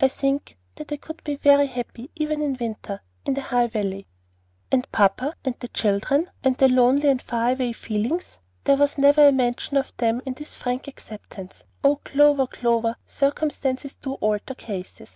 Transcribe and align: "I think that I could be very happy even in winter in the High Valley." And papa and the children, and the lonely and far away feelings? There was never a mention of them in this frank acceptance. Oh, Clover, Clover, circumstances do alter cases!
"I 0.00 0.06
think 0.06 0.56
that 0.76 0.92
I 0.92 0.96
could 0.96 1.24
be 1.24 1.34
very 1.34 1.66
happy 1.66 2.08
even 2.14 2.40
in 2.40 2.56
winter 2.60 3.00
in 3.24 3.34
the 3.34 3.40
High 3.40 3.66
Valley." 3.66 4.06
And 4.70 4.88
papa 4.92 5.34
and 5.44 5.56
the 5.58 5.66
children, 5.66 6.30
and 6.44 6.56
the 6.56 6.68
lonely 6.68 7.08
and 7.08 7.20
far 7.20 7.50
away 7.50 7.72
feelings? 7.72 8.38
There 8.62 8.76
was 8.76 8.96
never 8.96 9.26
a 9.26 9.32
mention 9.32 9.76
of 9.76 9.92
them 9.96 10.22
in 10.24 10.34
this 10.34 10.56
frank 10.56 10.86
acceptance. 10.86 11.64
Oh, 11.82 11.96
Clover, 11.96 12.46
Clover, 12.46 12.94
circumstances 13.08 13.96
do 13.96 14.12
alter 14.12 14.54
cases! 14.54 15.14